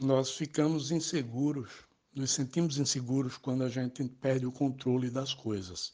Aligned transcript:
Nós 0.00 0.30
ficamos 0.30 0.90
inseguros, 0.90 1.70
nos 2.14 2.30
sentimos 2.30 2.78
inseguros 2.78 3.36
quando 3.36 3.64
a 3.64 3.68
gente 3.68 4.02
perde 4.08 4.46
o 4.46 4.52
controle 4.52 5.10
das 5.10 5.34
coisas. 5.34 5.92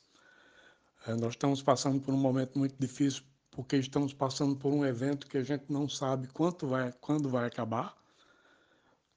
É, 1.05 1.15
nós 1.17 1.31
estamos 1.31 1.61
passando 1.61 2.01
por 2.01 2.15
um 2.15 2.17
momento 2.17 2.57
muito 2.57 2.77
difícil 2.79 3.25
porque 3.51 3.77
estamos 3.77 4.15
passando 4.15 4.55
por 4.55 4.73
um 4.73 4.85
evento 4.85 5.27
que 5.27 5.37
a 5.37 5.43
gente 5.43 5.65
não 5.73 5.89
sabe 5.89 6.29
quanto 6.29 6.69
vai, 6.69 6.93
quando 7.01 7.29
vai 7.29 7.47
acabar, 7.47 7.97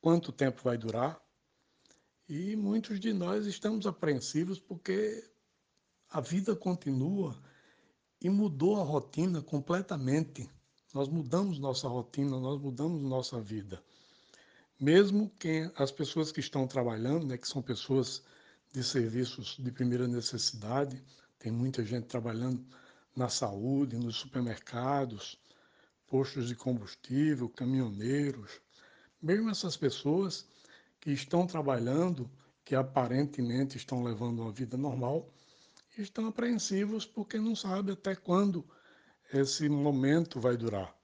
quanto 0.01 0.31
tempo 0.31 0.59
vai 0.63 0.75
durar. 0.75 1.21
E 2.27 2.55
muitos 2.55 2.99
de 2.99 3.13
nós 3.13 3.45
estamos 3.45 3.85
apreensivos 3.85 4.59
porque 4.59 5.23
a 6.09 6.19
vida 6.19 6.55
continua 6.55 7.39
e 8.19 8.27
mudou 8.27 8.81
a 8.81 8.83
rotina 8.83 9.39
completamente. 9.39 10.49
Nós 10.95 11.07
mudamos 11.07 11.59
nossa 11.59 11.87
rotina, 11.87 12.39
nós 12.39 12.59
mudamos 12.59 13.03
nossa 13.03 13.39
vida 13.39 13.83
mesmo 14.79 15.29
quem 15.37 15.69
as 15.75 15.91
pessoas 15.91 16.31
que 16.31 16.39
estão 16.39 16.65
trabalhando, 16.65 17.25
né, 17.25 17.37
que 17.37 17.47
são 17.47 17.61
pessoas 17.61 18.23
de 18.71 18.81
serviços 18.83 19.57
de 19.59 19.71
primeira 19.71 20.07
necessidade, 20.07 21.03
tem 21.37 21.51
muita 21.51 21.83
gente 21.83 22.07
trabalhando 22.07 22.65
na 23.15 23.27
saúde, 23.27 23.97
nos 23.97 24.15
supermercados, 24.15 25.37
postos 26.07 26.47
de 26.47 26.55
combustível, 26.55 27.49
caminhoneiros, 27.49 28.61
mesmo 29.21 29.49
essas 29.49 29.75
pessoas 29.75 30.47
que 31.01 31.11
estão 31.11 31.45
trabalhando, 31.45 32.29
que 32.63 32.73
aparentemente 32.73 33.75
estão 33.75 34.01
levando 34.03 34.41
uma 34.41 34.51
vida 34.51 34.77
normal, 34.77 35.29
estão 35.97 36.27
apreensivos 36.27 37.05
porque 37.05 37.37
não 37.37 37.55
sabem 37.55 37.93
até 37.93 38.15
quando 38.15 38.65
esse 39.33 39.67
momento 39.67 40.39
vai 40.39 40.55
durar. 40.55 40.95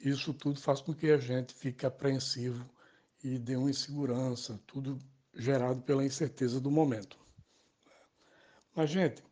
Isso 0.00 0.34
tudo 0.34 0.60
faz 0.60 0.80
com 0.80 0.92
que 0.92 1.10
a 1.10 1.18
gente 1.18 1.54
fique 1.54 1.86
apreensivo 1.86 2.68
e 3.22 3.38
de 3.38 3.56
uma 3.56 3.70
insegurança, 3.70 4.60
tudo 4.66 4.98
gerado 5.34 5.82
pela 5.82 6.04
incerteza 6.04 6.60
do 6.60 6.70
momento. 6.70 7.18
Mas, 8.74 8.90
gente, 8.90 9.22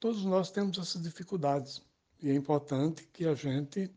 todos 0.00 0.24
nós 0.24 0.50
temos 0.50 0.78
essas 0.78 1.02
dificuldades 1.02 1.82
e 2.22 2.30
é 2.30 2.34
importante 2.34 3.08
que 3.12 3.26
a 3.26 3.34
gente 3.34 3.90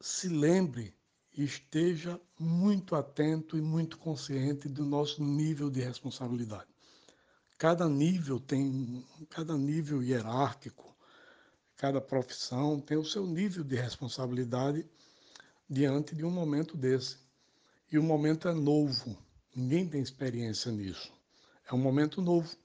se 0.00 0.28
lembre 0.28 0.94
e 1.36 1.44
esteja 1.44 2.20
muito 2.38 2.94
atento 2.94 3.58
e 3.58 3.60
muito 3.60 3.98
consciente 3.98 4.68
do 4.68 4.84
nosso 4.84 5.22
nível 5.22 5.70
de 5.70 5.80
responsabilidade. 5.80 6.68
Cada 7.58 7.88
nível 7.88 8.40
tem, 8.40 9.04
cada 9.30 9.56
nível 9.56 10.02
hierárquico, 10.02 10.94
cada 11.76 12.00
profissão 12.00 12.80
tem 12.80 12.96
o 12.96 13.04
seu 13.04 13.26
nível 13.26 13.62
de 13.62 13.76
responsabilidade 13.76 14.86
diante 15.68 16.14
de 16.14 16.24
um 16.24 16.30
momento 16.30 16.76
desse. 16.76 17.18
E 17.90 17.98
o 17.98 18.02
momento 18.02 18.48
é 18.48 18.52
novo, 18.52 19.16
ninguém 19.54 19.88
tem 19.88 20.00
experiência 20.00 20.72
nisso. 20.72 21.12
É 21.70 21.74
um 21.74 21.78
momento 21.78 22.20
novo, 22.20 22.56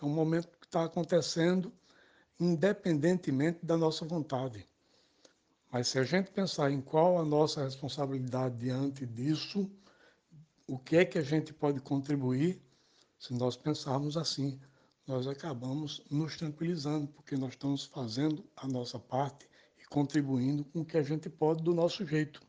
é 0.00 0.04
um 0.04 0.08
momento 0.08 0.48
que 0.58 0.66
está 0.66 0.84
acontecendo 0.84 1.72
independentemente 2.38 3.64
da 3.64 3.76
nossa 3.76 4.04
vontade. 4.04 4.66
Mas 5.70 5.88
se 5.88 5.98
a 5.98 6.04
gente 6.04 6.30
pensar 6.30 6.70
em 6.70 6.80
qual 6.80 7.18
a 7.18 7.24
nossa 7.24 7.64
responsabilidade 7.64 8.56
diante 8.56 9.06
disso, 9.06 9.70
o 10.66 10.78
que 10.78 10.96
é 10.96 11.04
que 11.04 11.18
a 11.18 11.22
gente 11.22 11.52
pode 11.52 11.80
contribuir, 11.80 12.60
se 13.18 13.32
nós 13.34 13.56
pensarmos 13.56 14.16
assim, 14.16 14.60
nós 15.06 15.26
acabamos 15.26 16.02
nos 16.10 16.36
tranquilizando, 16.36 17.06
porque 17.08 17.36
nós 17.36 17.50
estamos 17.50 17.84
fazendo 17.84 18.44
a 18.56 18.66
nossa 18.66 18.98
parte 18.98 19.48
e 19.78 19.84
contribuindo 19.86 20.64
com 20.64 20.80
o 20.80 20.84
que 20.84 20.96
a 20.96 21.02
gente 21.02 21.30
pode 21.30 21.62
do 21.62 21.72
nosso 21.72 22.04
jeito. 22.04 22.42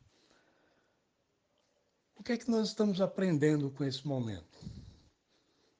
O 2.18 2.24
que 2.24 2.32
é 2.32 2.38
que 2.38 2.50
nós 2.50 2.70
estamos 2.70 3.00
aprendendo 3.00 3.70
com 3.70 3.84
esse 3.84 4.06
momento? 4.06 4.60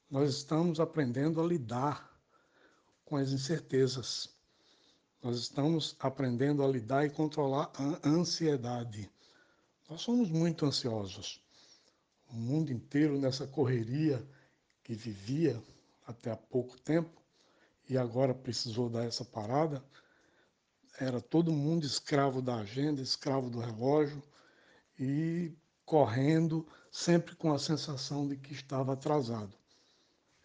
Nós 0.10 0.30
estamos 0.36 0.80
aprendendo 0.80 1.42
a 1.42 1.46
lidar 1.46 2.16
com 3.04 3.18
as 3.18 3.32
incertezas. 3.32 4.30
Nós 5.22 5.40
estamos 5.40 5.96
aprendendo 6.00 6.64
a 6.64 6.68
lidar 6.68 7.06
e 7.06 7.10
controlar 7.10 7.72
a 7.74 8.08
ansiedade. 8.08 9.12
Nós 9.90 10.02
somos 10.02 10.30
muito 10.30 10.66
ansiosos. 10.66 11.44
O 12.30 12.36
mundo 12.36 12.72
inteiro 12.72 13.20
nessa 13.20 13.48
correria 13.48 14.26
que 14.84 14.94
vivia 14.94 15.62
até 16.06 16.32
há 16.32 16.38
pouco 16.38 16.80
tempo 16.80 17.22
e 17.90 17.98
agora 17.98 18.34
precisou 18.34 18.90
dar 18.90 19.06
essa 19.06 19.26
parada, 19.26 19.84
era 21.00 21.20
todo 21.20 21.52
mundo 21.52 21.86
escravo 21.86 22.42
da 22.42 22.58
agenda, 22.58 23.02
escravo 23.02 23.50
do 23.50 23.60
relógio 23.60 24.22
e 25.00 25.52
correndo, 25.88 26.68
sempre 26.92 27.34
com 27.38 27.54
a 27.54 27.58
sensação 27.58 28.28
de 28.28 28.36
que 28.36 28.52
estava 28.54 28.92
atrasado. 28.92 29.56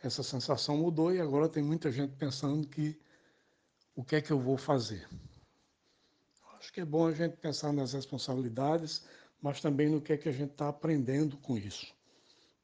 Essa 0.01 0.23
sensação 0.23 0.77
mudou 0.77 1.13
e 1.13 1.21
agora 1.21 1.49
tem 1.49 1.65
muita 1.65 1.91
gente 1.91 2.15
pensando 2.15 2.67
que 2.69 2.97
o 3.97 4.05
que 4.05 4.15
é 4.15 4.23
que 4.23 4.31
eu 4.31 4.39
vou 4.39 4.57
fazer? 4.57 5.05
Acho 6.57 6.73
que 6.73 6.81
é 6.81 6.85
bom 6.85 7.09
a 7.09 7.13
gente 7.13 7.37
pensar 7.39 7.73
nas 7.73 7.93
responsabilidades, 7.93 9.05
mas 9.43 9.61
também 9.61 9.89
no 9.89 10.01
que 10.01 10.13
é 10.13 10.17
que 10.17 10.29
a 10.29 10.33
gente 10.33 10.53
está 10.53 10.69
aprendendo 10.69 11.37
com 11.39 11.59
isso. 11.59 11.93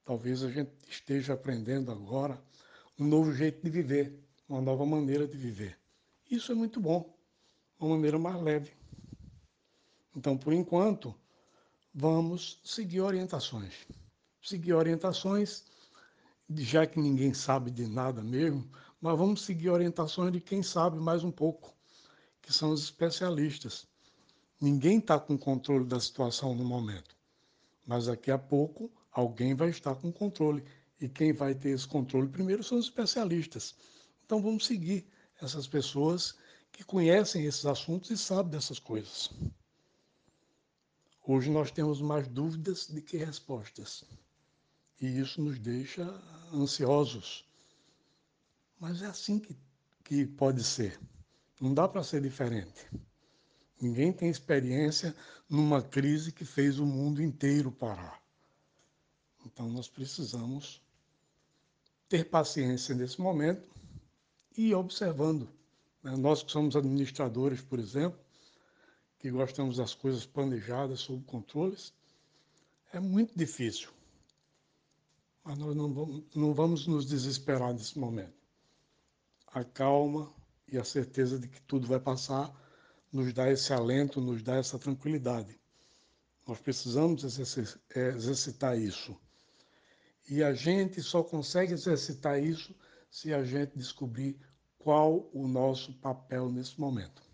Talvez 0.04 0.44
a 0.44 0.48
gente 0.48 0.70
esteja 0.88 1.34
aprendendo 1.34 1.90
agora 1.90 2.40
um 2.96 3.04
novo 3.04 3.32
jeito 3.32 3.60
de 3.60 3.70
viver, 3.70 4.16
uma 4.48 4.60
nova 4.60 4.86
maneira 4.86 5.26
de 5.26 5.36
viver. 5.36 5.76
Isso 6.30 6.52
é 6.52 6.54
muito 6.54 6.80
bom, 6.80 7.12
uma 7.76 7.96
maneira 7.96 8.20
mais 8.20 8.40
leve. 8.40 8.70
Então, 10.14 10.38
por 10.38 10.52
enquanto, 10.52 11.12
vamos 12.00 12.60
seguir 12.62 13.00
orientações. 13.00 13.74
Seguir 14.40 14.74
orientações, 14.74 15.64
já 16.48 16.86
que 16.86 17.00
ninguém 17.00 17.34
sabe 17.34 17.72
de 17.72 17.88
nada 17.88 18.22
mesmo, 18.22 18.70
mas 19.00 19.18
vamos 19.18 19.42
seguir 19.42 19.70
orientações 19.70 20.32
de 20.32 20.40
quem 20.40 20.62
sabe 20.62 20.96
mais 21.00 21.24
um 21.24 21.32
pouco, 21.32 21.74
que 22.40 22.52
são 22.52 22.70
os 22.70 22.84
especialistas. 22.84 23.84
Ninguém 24.60 24.98
está 24.98 25.18
com 25.18 25.36
controle 25.36 25.86
da 25.86 25.98
situação 25.98 26.54
no 26.54 26.64
momento, 26.64 27.16
mas 27.84 28.06
daqui 28.06 28.30
a 28.30 28.38
pouco 28.38 28.92
alguém 29.10 29.56
vai 29.56 29.70
estar 29.70 29.96
com 29.96 30.12
controle. 30.12 30.62
E 31.00 31.08
quem 31.08 31.32
vai 31.32 31.52
ter 31.52 31.70
esse 31.70 31.86
controle 31.88 32.28
primeiro 32.28 32.62
são 32.62 32.78
os 32.78 32.84
especialistas. 32.84 33.74
Então 34.24 34.40
vamos 34.40 34.66
seguir 34.66 35.04
essas 35.42 35.66
pessoas 35.66 36.36
que 36.70 36.84
conhecem 36.84 37.44
esses 37.44 37.66
assuntos 37.66 38.10
e 38.10 38.16
sabem 38.16 38.52
dessas 38.52 38.78
coisas. 38.78 39.30
Hoje 41.30 41.50
nós 41.50 41.70
temos 41.70 42.00
mais 42.00 42.26
dúvidas 42.26 42.86
do 42.86 43.02
que 43.02 43.18
respostas. 43.18 44.02
E 44.98 45.20
isso 45.20 45.42
nos 45.42 45.58
deixa 45.58 46.02
ansiosos. 46.54 47.46
Mas 48.80 49.02
é 49.02 49.06
assim 49.08 49.38
que, 49.38 49.54
que 50.02 50.24
pode 50.24 50.64
ser. 50.64 50.98
Não 51.60 51.74
dá 51.74 51.86
para 51.86 52.02
ser 52.02 52.22
diferente. 52.22 52.88
Ninguém 53.78 54.10
tem 54.10 54.30
experiência 54.30 55.14
numa 55.50 55.82
crise 55.82 56.32
que 56.32 56.46
fez 56.46 56.78
o 56.78 56.86
mundo 56.86 57.22
inteiro 57.22 57.70
parar. 57.70 58.22
Então 59.44 59.68
nós 59.68 59.86
precisamos 59.86 60.82
ter 62.08 62.24
paciência 62.24 62.94
nesse 62.94 63.20
momento 63.20 63.68
e 64.56 64.68
ir 64.70 64.74
observando. 64.74 65.46
Né? 66.02 66.16
Nós 66.16 66.42
que 66.42 66.50
somos 66.50 66.74
administradores, 66.74 67.60
por 67.60 67.78
exemplo, 67.78 68.18
que 69.18 69.30
gostamos 69.30 69.76
das 69.76 69.94
coisas 69.94 70.24
planejadas, 70.24 71.00
sob 71.00 71.24
controles, 71.24 71.92
é 72.92 73.00
muito 73.00 73.36
difícil. 73.36 73.90
Mas 75.44 75.58
nós 75.58 75.74
não 75.74 75.92
vamos, 75.92 76.24
não 76.34 76.54
vamos 76.54 76.86
nos 76.86 77.06
desesperar 77.06 77.72
nesse 77.72 77.98
momento. 77.98 78.36
A 79.48 79.64
calma 79.64 80.32
e 80.66 80.78
a 80.78 80.84
certeza 80.84 81.38
de 81.38 81.48
que 81.48 81.60
tudo 81.62 81.86
vai 81.86 81.98
passar 81.98 82.54
nos 83.12 83.32
dá 83.32 83.50
esse 83.50 83.72
alento, 83.72 84.20
nos 84.20 84.42
dá 84.42 84.56
essa 84.56 84.78
tranquilidade. 84.78 85.58
Nós 86.46 86.60
precisamos 86.60 87.24
exercitar 87.94 88.78
isso. 88.78 89.16
E 90.28 90.42
a 90.42 90.52
gente 90.52 91.02
só 91.02 91.22
consegue 91.22 91.72
exercitar 91.72 92.42
isso 92.42 92.74
se 93.10 93.32
a 93.32 93.42
gente 93.42 93.76
descobrir 93.76 94.38
qual 94.78 95.28
o 95.32 95.48
nosso 95.48 95.92
papel 95.94 96.50
nesse 96.50 96.78
momento. 96.78 97.27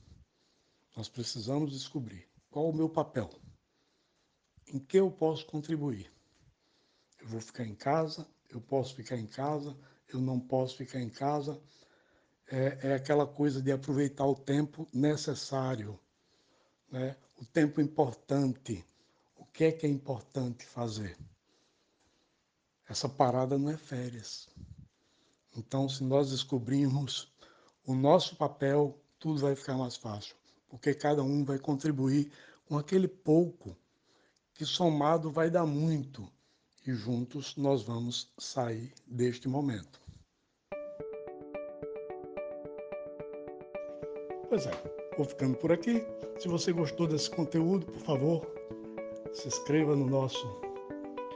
Nós 0.97 1.09
precisamos 1.09 1.73
descobrir 1.73 2.29
qual 2.51 2.71
o 2.71 2.75
meu 2.75 2.89
papel, 2.89 3.31
em 4.69 4.79
que 4.79 4.99
eu 4.99 5.11
posso 5.11 5.45
contribuir. 5.47 6.13
Eu 7.21 7.29
vou 7.29 7.41
ficar 7.41 7.65
em 7.65 7.75
casa, 7.75 8.27
eu 8.51 8.61
posso 8.61 8.95
ficar 8.95 9.17
em 9.17 9.27
casa, 9.27 9.77
eu 10.09 10.21
não 10.21 10.39
posso 10.39 10.77
ficar 10.77 11.01
em 11.01 11.11
casa. 11.11 11.61
É, 12.47 12.91
é 12.91 12.95
aquela 12.95 13.27
coisa 13.27 13.61
de 13.63 13.73
aproveitar 13.73 14.27
o 14.27 14.35
tempo 14.35 14.87
necessário, 14.93 15.99
né? 16.91 17.17
o 17.39 17.45
tempo 17.45 17.81
importante. 17.81 18.85
O 19.37 19.45
que 19.47 19.65
é 19.65 19.73
que 19.73 19.87
é 19.87 19.89
importante 19.89 20.65
fazer? 20.65 21.17
Essa 22.89 23.09
parada 23.09 23.59
não 23.59 23.71
é 23.71 23.77
férias. 23.77 24.49
Então, 25.57 25.89
se 25.89 26.05
nós 26.05 26.31
descobrirmos 26.31 27.33
o 27.87 27.95
nosso 27.95 28.37
papel, 28.37 28.99
tudo 29.19 29.41
vai 29.41 29.55
ficar 29.55 29.77
mais 29.77 29.97
fácil, 29.97 30.37
porque 30.75 30.93
cada 30.93 31.23
um 31.23 31.45
vai 31.45 31.57
contribuir 31.57 32.33
com 32.67 32.77
aquele 32.77 33.07
pouco 33.07 33.77
que 34.53 34.67
somado 34.67 35.31
vai 35.31 35.49
dar 35.49 35.65
muito 35.65 36.29
e 36.85 36.93
juntos 36.93 37.55
nós 37.57 37.85
vamos 37.85 38.33
sair 38.37 38.93
deste 39.07 39.49
momento. 39.49 40.01
Pois 44.49 44.67
é, 44.67 44.73
vou 45.17 45.25
ficando 45.25 45.57
por 45.59 45.71
aqui. 45.71 46.03
Se 46.41 46.49
você 46.49 46.73
gostou 46.73 47.07
desse 47.07 47.31
conteúdo, 47.31 47.87
por 47.87 48.01
favor, 48.01 48.47
se 49.33 49.47
inscreva 49.47 49.95
no 49.95 50.07
nosso 50.07 50.45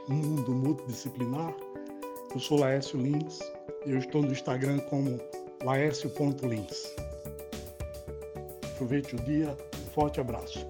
mundo 0.09 0.51
multidisciplinar. 0.51 1.55
Eu 2.33 2.39
sou 2.41 2.59
Laércio 2.59 2.99
Lins 2.99 3.39
e 3.85 3.91
eu 3.91 3.99
estou 3.99 4.21
no 4.21 4.33
Instagram 4.33 4.79
como 4.81 5.17
laércio.lins. 5.63 7.08
Aproveite 8.79 9.13
o 9.13 9.19
dia, 9.19 9.57
forte 9.93 10.21
abraço. 10.21 10.65